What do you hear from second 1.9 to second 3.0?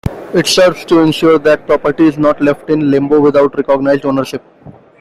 is not left in